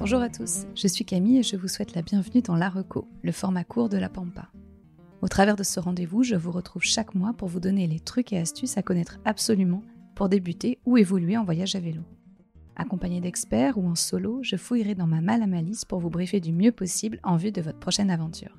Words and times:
Bonjour 0.00 0.22
à 0.22 0.30
tous, 0.30 0.64
je 0.74 0.88
suis 0.88 1.04
Camille 1.04 1.40
et 1.40 1.42
je 1.42 1.56
vous 1.56 1.68
souhaite 1.68 1.94
la 1.94 2.00
bienvenue 2.00 2.40
dans 2.40 2.56
La 2.56 2.70
Reco, 2.70 3.06
le 3.20 3.32
format 3.32 3.64
court 3.64 3.90
de 3.90 3.98
la 3.98 4.08
Pampa. 4.08 4.48
Au 5.20 5.28
travers 5.28 5.56
de 5.56 5.62
ce 5.62 5.78
rendez-vous, 5.78 6.22
je 6.22 6.36
vous 6.36 6.52
retrouve 6.52 6.82
chaque 6.82 7.14
mois 7.14 7.34
pour 7.34 7.48
vous 7.48 7.60
donner 7.60 7.86
les 7.86 8.00
trucs 8.00 8.32
et 8.32 8.38
astuces 8.38 8.78
à 8.78 8.82
connaître 8.82 9.20
absolument 9.26 9.82
pour 10.14 10.30
débuter 10.30 10.78
ou 10.86 10.96
évoluer 10.96 11.36
en 11.36 11.44
voyage 11.44 11.76
à 11.76 11.80
vélo. 11.80 12.00
Accompagné 12.76 13.20
d'experts 13.20 13.76
ou 13.76 13.86
en 13.86 13.94
solo, 13.94 14.38
je 14.42 14.56
fouillerai 14.56 14.94
dans 14.94 15.06
ma 15.06 15.20
malle 15.20 15.42
à 15.42 15.46
malice 15.46 15.84
pour 15.84 16.00
vous 16.00 16.08
briefer 16.08 16.40
du 16.40 16.54
mieux 16.54 16.72
possible 16.72 17.20
en 17.22 17.36
vue 17.36 17.52
de 17.52 17.60
votre 17.60 17.78
prochaine 17.78 18.10
aventure. 18.10 18.56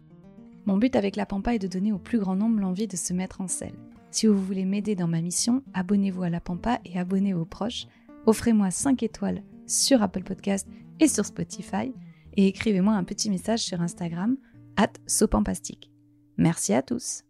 Mon 0.68 0.78
but 0.78 0.96
avec 0.96 1.16
la 1.16 1.26
Pampa 1.26 1.56
est 1.56 1.60
de 1.60 1.68
donner 1.68 1.92
au 1.92 1.98
plus 1.98 2.20
grand 2.20 2.36
nombre 2.36 2.60
l'envie 2.60 2.88
de 2.88 2.96
se 2.96 3.14
mettre 3.14 3.42
en 3.42 3.48
selle. 3.48 3.80
Si 4.12 4.28
vous 4.28 4.40
voulez 4.40 4.66
m'aider 4.66 4.94
dans 4.94 5.08
ma 5.08 5.22
mission, 5.22 5.64
abonnez-vous 5.74 6.22
à 6.22 6.30
la 6.30 6.40
Pampa 6.40 6.80
et 6.86 7.00
abonnez 7.00 7.34
vos 7.34 7.46
proches. 7.46 7.88
Offrez-moi 8.28 8.70
5 8.70 9.02
étoiles 9.02 9.42
sur 9.66 10.04
Apple 10.04 10.22
Podcast 10.22 10.68
et 11.02 11.08
sur 11.08 11.26
Spotify 11.26 11.94
et 12.34 12.48
écrivez-moi 12.48 12.94
un 12.94 13.04
petit 13.04 13.30
message 13.30 13.62
sur 13.62 13.82
Instagram 13.82 14.38
at 14.78 14.94
sopampastique. 15.08 15.92
Merci 16.38 16.74
à 16.74 16.82
tous. 16.82 17.24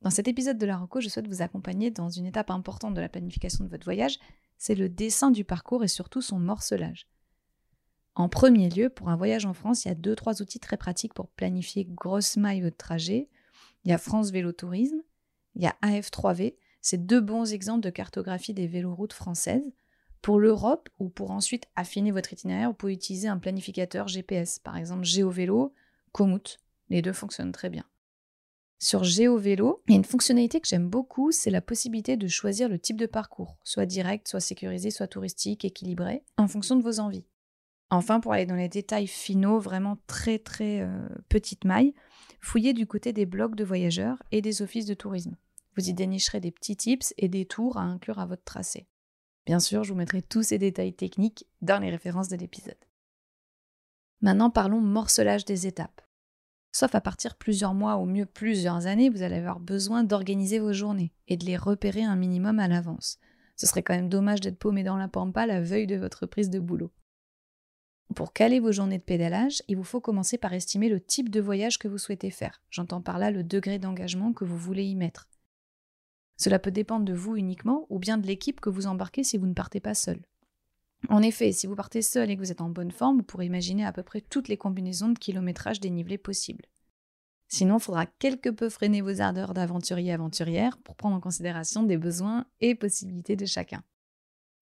Dans 0.00 0.10
cet 0.10 0.28
épisode 0.28 0.56
de 0.56 0.64
la 0.64 0.78
Reco, 0.78 1.00
je 1.00 1.08
souhaite 1.08 1.28
vous 1.28 1.42
accompagner 1.42 1.90
dans 1.90 2.08
une 2.08 2.24
étape 2.24 2.50
importante 2.50 2.94
de 2.94 3.00
la 3.00 3.08
planification 3.08 3.64
de 3.64 3.68
votre 3.68 3.84
voyage, 3.84 4.18
c'est 4.56 4.76
le 4.76 4.88
dessin 4.88 5.30
du 5.30 5.44
parcours 5.44 5.84
et 5.84 5.88
surtout 5.88 6.22
son 6.22 6.38
morcelage. 6.38 7.06
En 8.14 8.28
premier 8.28 8.70
lieu, 8.70 8.88
pour 8.88 9.08
un 9.08 9.16
voyage 9.16 9.46
en 9.46 9.54
France, 9.54 9.84
il 9.84 9.88
y 9.88 9.90
a 9.90 9.96
deux 9.96 10.14
trois 10.14 10.40
outils 10.40 10.60
très 10.60 10.76
pratiques 10.76 11.14
pour 11.14 11.28
planifier 11.28 11.84
grosse 11.84 12.36
maille 12.36 12.62
votre 12.62 12.76
trajet. 12.76 13.28
Il 13.84 13.90
y 13.90 13.94
a 13.94 13.98
France 13.98 14.30
Vélo 14.30 14.52
Tourisme, 14.52 15.02
il 15.54 15.62
y 15.62 15.66
a 15.66 15.76
AF3V, 15.82 16.54
c'est 16.80 17.06
deux 17.06 17.20
bons 17.20 17.52
exemples 17.52 17.82
de 17.82 17.90
cartographie 17.90 18.54
des 18.54 18.66
véloroutes 18.68 19.12
françaises. 19.12 19.70
Pour 20.22 20.38
l'Europe 20.38 20.88
ou 20.98 21.08
pour 21.08 21.30
ensuite 21.30 21.66
affiner 21.76 22.10
votre 22.10 22.32
itinéraire, 22.32 22.68
vous 22.68 22.74
pouvez 22.74 22.92
utiliser 22.92 23.28
un 23.28 23.38
planificateur 23.38 24.06
GPS, 24.06 24.58
par 24.58 24.76
exemple 24.76 25.04
GeoVélo, 25.04 25.74
Komoot. 26.12 26.58
Les 26.90 27.02
deux 27.02 27.12
fonctionnent 27.12 27.52
très 27.52 27.70
bien. 27.70 27.84
Sur 28.78 29.04
GeoVélo, 29.04 29.82
il 29.86 29.92
y 29.92 29.94
a 29.94 29.98
une 29.98 30.04
fonctionnalité 30.04 30.60
que 30.60 30.66
j'aime 30.66 30.88
beaucoup, 30.88 31.32
c'est 31.32 31.50
la 31.50 31.60
possibilité 31.60 32.16
de 32.16 32.28
choisir 32.28 32.68
le 32.68 32.78
type 32.78 32.96
de 32.96 33.06
parcours, 33.06 33.58
soit 33.62 33.86
direct, 33.86 34.26
soit 34.26 34.40
sécurisé, 34.40 34.90
soit 34.90 35.06
touristique, 35.06 35.64
équilibré, 35.64 36.24
en 36.38 36.48
fonction 36.48 36.76
de 36.76 36.82
vos 36.82 36.98
envies. 36.98 37.26
Enfin, 37.90 38.20
pour 38.20 38.32
aller 38.32 38.46
dans 38.46 38.54
les 38.54 38.68
détails 38.68 39.06
finaux, 39.06 39.58
vraiment 39.58 39.98
très 40.06 40.38
très 40.38 40.80
euh, 40.80 41.08
petite 41.28 41.64
maille, 41.64 41.94
fouillez 42.40 42.72
du 42.72 42.86
côté 42.86 43.12
des 43.12 43.26
blogs 43.26 43.54
de 43.54 43.64
voyageurs 43.64 44.22
et 44.32 44.40
des 44.40 44.62
offices 44.62 44.86
de 44.86 44.94
tourisme. 44.94 45.36
Vous 45.76 45.88
y 45.88 45.92
dénicherez 45.92 46.40
des 46.40 46.50
petits 46.50 46.76
tips 46.76 47.12
et 47.18 47.28
des 47.28 47.46
tours 47.46 47.76
à 47.76 47.82
inclure 47.82 48.18
à 48.18 48.26
votre 48.26 48.44
tracé. 48.44 48.86
Bien 49.50 49.58
sûr, 49.58 49.82
je 49.82 49.92
vous 49.92 49.98
mettrai 49.98 50.22
tous 50.22 50.44
ces 50.44 50.58
détails 50.58 50.92
techniques 50.92 51.44
dans 51.60 51.80
les 51.80 51.90
références 51.90 52.28
de 52.28 52.36
l'épisode. 52.36 52.78
Maintenant, 54.20 54.48
parlons 54.48 54.80
morcelage 54.80 55.44
des 55.44 55.66
étapes. 55.66 56.02
Sauf 56.70 56.94
à 56.94 57.00
partir 57.00 57.34
plusieurs 57.34 57.74
mois 57.74 57.96
ou 57.96 58.04
mieux 58.04 58.26
plusieurs 58.26 58.86
années, 58.86 59.10
vous 59.10 59.22
allez 59.22 59.38
avoir 59.38 59.58
besoin 59.58 60.04
d'organiser 60.04 60.60
vos 60.60 60.72
journées 60.72 61.12
et 61.26 61.36
de 61.36 61.44
les 61.46 61.56
repérer 61.56 62.04
un 62.04 62.14
minimum 62.14 62.60
à 62.60 62.68
l'avance. 62.68 63.18
Ce 63.56 63.66
serait 63.66 63.82
quand 63.82 63.96
même 63.96 64.08
dommage 64.08 64.40
d'être 64.40 64.56
paumé 64.56 64.84
dans 64.84 64.96
la 64.96 65.08
pampa 65.08 65.46
la 65.46 65.60
veille 65.60 65.88
de 65.88 65.96
votre 65.96 66.26
prise 66.26 66.50
de 66.50 66.60
boulot. 66.60 66.92
Pour 68.14 68.32
caler 68.32 68.60
vos 68.60 68.70
journées 68.70 68.98
de 68.98 69.02
pédalage, 69.02 69.64
il 69.66 69.76
vous 69.76 69.82
faut 69.82 70.00
commencer 70.00 70.38
par 70.38 70.52
estimer 70.52 70.88
le 70.88 71.00
type 71.00 71.28
de 71.28 71.40
voyage 71.40 71.80
que 71.80 71.88
vous 71.88 71.98
souhaitez 71.98 72.30
faire. 72.30 72.62
J'entends 72.70 73.02
par 73.02 73.18
là 73.18 73.32
le 73.32 73.42
degré 73.42 73.80
d'engagement 73.80 74.32
que 74.32 74.44
vous 74.44 74.56
voulez 74.56 74.84
y 74.84 74.94
mettre. 74.94 75.28
Cela 76.40 76.58
peut 76.58 76.70
dépendre 76.70 77.04
de 77.04 77.12
vous 77.12 77.36
uniquement 77.36 77.86
ou 77.90 77.98
bien 77.98 78.16
de 78.16 78.26
l'équipe 78.26 78.62
que 78.62 78.70
vous 78.70 78.86
embarquez 78.86 79.22
si 79.24 79.36
vous 79.36 79.46
ne 79.46 79.52
partez 79.52 79.78
pas 79.78 79.94
seul. 79.94 80.22
En 81.10 81.20
effet, 81.20 81.52
si 81.52 81.66
vous 81.66 81.76
partez 81.76 82.00
seul 82.00 82.30
et 82.30 82.36
que 82.36 82.40
vous 82.40 82.50
êtes 82.50 82.62
en 82.62 82.70
bonne 82.70 82.92
forme, 82.92 83.18
vous 83.18 83.24
pourrez 83.24 83.44
imaginer 83.44 83.84
à 83.84 83.92
peu 83.92 84.02
près 84.02 84.22
toutes 84.22 84.48
les 84.48 84.56
combinaisons 84.56 85.10
de 85.10 85.18
kilométrage 85.18 85.80
dénivelé 85.80 86.16
possibles. 86.16 86.64
Sinon, 87.48 87.76
il 87.76 87.82
faudra 87.82 88.06
quelque 88.06 88.48
peu 88.48 88.70
freiner 88.70 89.02
vos 89.02 89.20
ardeurs 89.20 89.52
d'aventurier 89.52 90.12
aventurière 90.12 90.78
pour 90.78 90.96
prendre 90.96 91.14
en 91.14 91.20
considération 91.20 91.82
des 91.82 91.98
besoins 91.98 92.46
et 92.60 92.74
possibilités 92.74 93.36
de 93.36 93.44
chacun. 93.44 93.82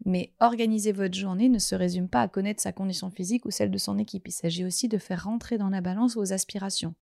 Mais 0.05 0.35
organiser 0.41 0.91
votre 0.91 1.17
journée 1.17 1.49
ne 1.49 1.61
se 1.61 1.77
résume 1.77 2.09
pas 2.09 2.23
à 2.23 2.29
connaître 2.29 2.61
sa 2.61 2.73
condition 2.73 3.09
physique 3.09 3.45
ou 3.45 3.53
celle 3.53 3.71
de 3.71 3.79
son 3.79 3.99
équipe, 3.99 4.27
il 4.27 4.33
s'agit 4.33 4.65
aussi 4.65 4.89
de 4.89 4.99
faire 4.99 5.25
rentrer 5.25 5.59
dans 5.59 5.71
la 5.71 5.81
balance 5.81 6.17
vos 6.17 6.33
aspirations. 6.33 6.97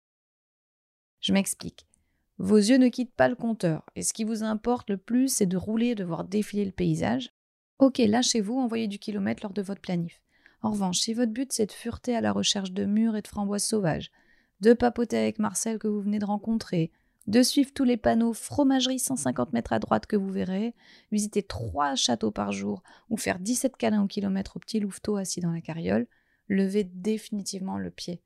Je 1.21 1.33
m'explique. 1.33 1.87
Vos 2.39 2.57
yeux 2.57 2.77
ne 2.77 2.89
quittent 2.89 3.15
pas 3.15 3.29
le 3.29 3.35
compteur, 3.35 3.83
et 3.97 4.03
ce 4.03 4.13
qui 4.13 4.25
vous 4.25 4.43
importe 4.43 4.91
le 4.91 4.99
plus, 4.99 5.29
c'est 5.29 5.47
de 5.47 5.57
rouler 5.57 5.95
de 5.95 6.05
voir 6.05 6.25
défiler 6.25 6.67
le 6.67 6.71
paysage. 6.71 7.33
Ok, 7.79 7.99
lâchez-vous, 7.99 8.59
envoyez 8.59 8.89
du 8.89 8.99
kilomètre 8.99 9.43
lors 9.43 9.55
de 9.55 9.63
votre 9.63 9.81
planif. 9.81 10.23
En 10.61 10.71
revanche, 10.71 10.99
si 10.99 11.15
votre 11.15 11.33
but 11.33 11.53
c'est 11.53 11.67
de 11.67 11.73
fureter 11.73 12.15
à 12.15 12.21
la 12.21 12.33
recherche 12.33 12.73
de 12.73 12.85
murs 12.85 13.17
et 13.17 13.23
de 13.23 13.29
framboises 13.29 13.65
sauvages, 13.65 14.11
de 14.61 14.75
papoter 14.75 15.17
avec 15.17 15.39
Marcel 15.39 15.79
que 15.79 15.89
vous 15.89 16.01
venez 16.01 16.19
de 16.19 16.27
rencontrer, 16.27 16.91
de 17.27 17.43
suivre 17.43 17.73
tous 17.75 17.85
les 17.85 17.97
panneaux 17.97 18.33
fromagerie 18.33 18.99
150 18.99 19.53
mètres 19.53 19.73
à 19.73 19.79
droite 19.79 20.07
que 20.07 20.17
vous 20.17 20.31
verrez, 20.31 20.75
visiter 21.11 21.43
trois 21.43 21.95
châteaux 21.95 22.31
par 22.31 22.53
jour 22.53 22.83
ou 23.11 23.17
faire 23.17 23.39
17 23.39 23.77
câlins 23.77 24.03
au 24.03 24.07
kilomètre 24.07 24.57
au 24.57 24.61
petit 24.61 24.81
louveteau 24.81 25.17
assis 25.17 25.41
dans 25.41 25.53
la 25.53 25.61
carriole, 25.61 26.07
levez 26.49 26.85
définitivement 26.85 27.79
le 27.79 27.91
pied. 27.91 28.23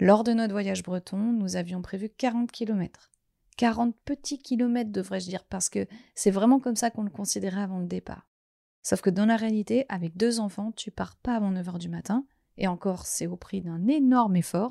Lors 0.00 0.22
de 0.22 0.32
notre 0.32 0.52
voyage 0.52 0.84
breton, 0.84 1.18
nous 1.18 1.56
avions 1.56 1.82
prévu 1.82 2.08
40 2.08 2.52
km. 2.52 3.10
40 3.56 3.96
petits 4.04 4.38
kilomètres, 4.38 4.92
devrais-je 4.92 5.28
dire, 5.28 5.44
parce 5.44 5.68
que 5.68 5.88
c'est 6.14 6.30
vraiment 6.30 6.60
comme 6.60 6.76
ça 6.76 6.90
qu'on 6.90 7.02
le 7.02 7.10
considérait 7.10 7.62
avant 7.62 7.80
le 7.80 7.86
départ. 7.86 8.28
Sauf 8.84 9.00
que 9.00 9.10
dans 9.10 9.26
la 9.26 9.36
réalité, 9.36 9.86
avec 9.88 10.16
deux 10.16 10.38
enfants, 10.38 10.70
tu 10.70 10.92
pars 10.92 11.16
pas 11.16 11.34
avant 11.34 11.52
9h 11.52 11.78
du 11.78 11.88
matin, 11.88 12.24
et 12.58 12.68
encore, 12.68 13.06
c'est 13.06 13.26
au 13.26 13.36
prix 13.36 13.60
d'un 13.60 13.88
énorme 13.88 14.36
effort. 14.36 14.70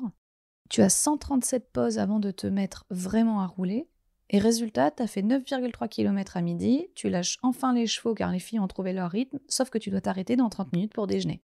Tu 0.70 0.80
as 0.80 0.88
137 0.88 1.72
pauses 1.72 1.98
avant 1.98 2.20
de 2.20 2.30
te 2.30 2.46
mettre 2.46 2.86
vraiment 2.88 3.40
à 3.40 3.46
rouler, 3.46 3.86
et 4.30 4.38
résultat, 4.38 4.90
tu 4.90 5.02
as 5.02 5.06
fait 5.06 5.22
9,3 5.22 5.88
km 5.88 6.38
à 6.38 6.40
midi, 6.40 6.86
tu 6.94 7.10
lâches 7.10 7.38
enfin 7.42 7.74
les 7.74 7.86
chevaux 7.86 8.14
car 8.14 8.32
les 8.32 8.38
filles 8.38 8.60
ont 8.60 8.68
trouvé 8.68 8.94
leur 8.94 9.10
rythme, 9.10 9.40
sauf 9.46 9.68
que 9.68 9.78
tu 9.78 9.90
dois 9.90 10.00
t'arrêter 10.00 10.36
dans 10.36 10.48
30 10.48 10.72
minutes 10.72 10.94
pour 10.94 11.06
déjeuner. 11.06 11.42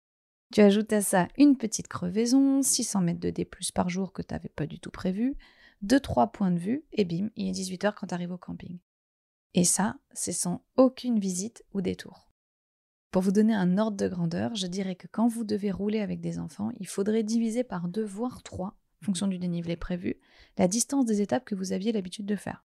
Tu 0.52 0.60
ajoutes 0.60 0.92
à 0.92 1.02
ça 1.02 1.30
une 1.38 1.56
petite 1.56 1.88
crevaison, 1.88 2.62
600 2.62 3.02
mètres 3.02 3.22
de 3.22 3.30
D 3.30 3.48
par 3.74 3.88
jour 3.88 4.12
que 4.12 4.22
tu 4.22 4.34
n'avais 4.34 4.50
pas 4.50 4.68
du 4.68 4.80
tout 4.80 4.92
prévu, 4.92 5.38
2-3 5.86 6.30
points 6.32 6.52
de 6.52 6.60
vue, 6.60 6.84
et 6.92 7.06
bim, 7.06 7.30
il 7.38 7.48
est 7.48 7.52
18h 7.54 7.94
quand 7.96 8.08
tu 8.08 8.14
arrives 8.14 8.34
au 8.34 8.38
camping. 8.38 8.80
Et 9.54 9.64
ça, 9.64 9.96
c'est 10.12 10.34
sans 10.34 10.66
aucune 10.76 11.20
visite 11.20 11.64
ou 11.74 11.82
détour. 11.82 12.30
Pour 13.12 13.22
vous 13.22 13.32
donner 13.32 13.54
un 13.54 13.78
ordre 13.78 13.96
de 13.96 14.10
grandeur, 14.10 14.56
je 14.56 14.68
dirais 14.68 14.96
que 14.96 15.08
quand 15.08 15.28
vous 15.28 15.46
devez 15.46 15.72
rouler 15.72 16.02
avec 16.02 16.20
des 16.20 16.38
enfants, 16.38 16.72
il 16.80 16.88
faudrait 16.88 17.24
diviser 17.24 17.64
par 17.64 17.88
2 17.88 18.04
voire 18.04 18.44
3, 18.44 18.68
en 18.68 19.06
fonction 19.06 19.28
du 19.28 19.40
dénivelé 19.40 19.78
prévu, 19.78 20.20
la 20.58 20.68
distance 20.68 21.06
des 21.06 21.22
étapes 21.22 21.46
que 21.46 21.56
vous 21.56 21.72
aviez 21.72 21.94
l'habitude 21.94 22.26
de 22.26 22.36
faire. 22.36 22.66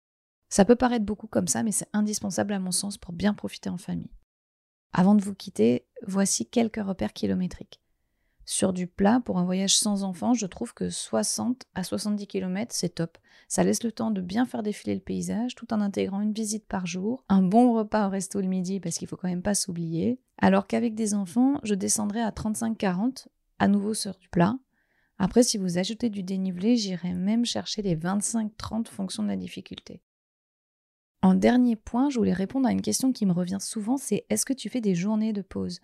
Ça 0.50 0.66
peut 0.66 0.76
paraître 0.76 1.06
beaucoup 1.06 1.28
comme 1.28 1.48
ça, 1.48 1.64
mais 1.64 1.72
c'est 1.72 1.90
indispensable 1.94 2.54
à 2.54 2.60
mon 2.60 2.72
sens 2.72 2.98
pour 2.98 3.14
bien 3.14 3.34
profiter 3.34 3.70
en 3.70 3.78
famille. 3.78 4.12
Avant 4.92 5.16
de 5.16 5.22
vous 5.22 5.36
quitter, 5.36 5.86
voici 6.06 6.46
quelques 6.46 6.84
repères 6.84 7.14
kilométriques. 7.14 7.80
Sur 8.46 8.74
du 8.74 8.88
plat, 8.88 9.22
pour 9.24 9.38
un 9.38 9.46
voyage 9.46 9.78
sans 9.78 10.04
enfants, 10.04 10.34
je 10.34 10.48
trouve 10.48 10.74
que 10.74 10.90
60 10.90 11.66
à 11.76 11.84
70 11.84 12.26
km, 12.26 12.74
c'est 12.74 12.96
top. 12.96 13.20
Ça 13.48 13.64
laisse 13.64 13.84
le 13.84 13.92
temps 13.92 14.10
de 14.10 14.22
bien 14.22 14.48
faire 14.48 14.64
défiler 14.64 14.96
le 14.96 15.02
paysage 15.02 15.54
tout 15.54 15.72
en 15.72 15.82
intégrant 15.82 16.22
une 16.22 16.34
visite 16.34 16.66
par 16.66 16.88
jour, 16.88 17.24
un 17.30 17.44
bon 17.44 17.74
repas 17.74 18.08
au 18.08 18.10
resto 18.10 18.42
le 18.42 18.48
midi 18.48 18.80
parce 18.80 18.98
qu'il 18.98 19.08
faut 19.08 19.18
quand 19.18 19.28
même 19.28 19.44
pas 19.44 19.54
s'oublier. 19.54 20.20
Alors 20.40 20.66
qu'avec 20.66 20.96
des 20.96 21.14
enfants, 21.14 21.60
je 21.62 21.76
descendrai 21.76 22.22
à 22.22 22.32
35-40, 22.32 23.28
à 23.60 23.68
nouveau 23.68 23.94
sur 23.94 24.16
du 24.16 24.30
plat. 24.30 24.58
Après, 25.20 25.44
si 25.44 25.60
vous 25.60 25.78
ajoutez 25.78 26.10
du 26.10 26.24
dénivelé, 26.24 26.76
j'irai 26.76 27.14
même 27.14 27.46
chercher 27.46 27.84
les 27.84 27.96
25-30 27.96 28.88
fonction 28.88 29.22
de 29.22 29.28
la 29.28 29.36
difficulté. 29.36 30.02
En 31.22 31.34
dernier 31.34 31.76
point, 31.76 32.10
je 32.10 32.18
voulais 32.18 32.32
répondre 32.32 32.66
à 32.66 32.72
une 32.72 32.82
question 32.82 33.12
qui 33.12 33.26
me 33.26 33.34
revient 33.34 33.58
souvent, 33.60 33.98
c'est 33.98 34.26
est-ce 34.30 34.46
que 34.46 34.54
tu 34.54 34.70
fais 34.70 34.80
des 34.80 34.96
journées 34.96 35.34
de 35.34 35.42
pause? 35.42 35.82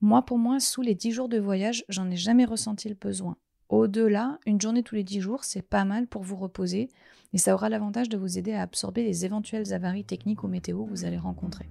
Moi, 0.00 0.22
pour 0.22 0.38
moi, 0.38 0.60
sous 0.60 0.80
les 0.80 0.94
10 0.94 1.12
jours 1.12 1.28
de 1.28 1.38
voyage, 1.38 1.84
j'en 1.90 2.10
ai 2.10 2.16
jamais 2.16 2.46
ressenti 2.46 2.88
le 2.88 2.94
besoin. 2.94 3.36
Au-delà, 3.68 4.38
une 4.46 4.58
journée 4.58 4.82
tous 4.82 4.94
les 4.94 5.04
10 5.04 5.20
jours, 5.20 5.44
c'est 5.44 5.60
pas 5.60 5.84
mal 5.84 6.06
pour 6.06 6.22
vous 6.22 6.36
reposer 6.36 6.88
et 7.34 7.38
ça 7.38 7.52
aura 7.52 7.68
l'avantage 7.68 8.08
de 8.08 8.16
vous 8.16 8.38
aider 8.38 8.54
à 8.54 8.62
absorber 8.62 9.02
les 9.02 9.26
éventuelles 9.26 9.74
avaries 9.74 10.04
techniques 10.04 10.42
ou 10.42 10.48
météo 10.48 10.84
que 10.86 10.90
vous 10.90 11.04
allez 11.04 11.18
rencontrer. 11.18 11.68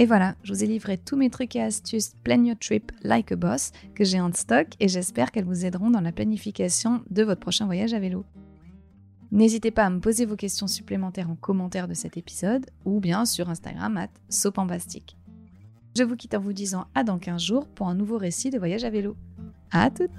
Et 0.00 0.06
voilà, 0.06 0.36
je 0.44 0.52
vous 0.52 0.62
ai 0.62 0.66
livré 0.68 0.96
tous 0.96 1.16
mes 1.16 1.28
trucs 1.28 1.56
et 1.56 1.62
astuces 1.62 2.14
Plan 2.22 2.44
Your 2.44 2.56
Trip 2.56 2.92
Like 3.02 3.32
a 3.32 3.36
Boss 3.36 3.72
que 3.96 4.04
j'ai 4.04 4.20
en 4.20 4.32
stock 4.32 4.68
et 4.78 4.86
j'espère 4.86 5.32
qu'elles 5.32 5.44
vous 5.44 5.64
aideront 5.64 5.90
dans 5.90 6.00
la 6.00 6.12
planification 6.12 7.02
de 7.10 7.24
votre 7.24 7.40
prochain 7.40 7.66
voyage 7.66 7.94
à 7.94 7.98
vélo. 7.98 8.24
N'hésitez 9.32 9.72
pas 9.72 9.84
à 9.84 9.90
me 9.90 9.98
poser 9.98 10.24
vos 10.24 10.36
questions 10.36 10.68
supplémentaires 10.68 11.28
en 11.28 11.34
commentaire 11.34 11.88
de 11.88 11.94
cet 11.94 12.16
épisode 12.16 12.66
ou 12.84 13.00
bien 13.00 13.24
sur 13.24 13.50
Instagram 13.50 13.96
at 13.96 14.08
sopambastique. 14.28 15.16
Je 15.96 16.04
vous 16.04 16.14
quitte 16.14 16.34
en 16.34 16.40
vous 16.40 16.52
disant 16.52 16.86
à 16.94 17.02
dans 17.02 17.18
15 17.18 17.42
jours 17.42 17.66
pour 17.66 17.88
un 17.88 17.96
nouveau 17.96 18.18
récit 18.18 18.50
de 18.50 18.58
voyage 18.58 18.84
à 18.84 18.90
vélo. 18.90 19.16
À 19.72 19.90
toutes 19.90 20.10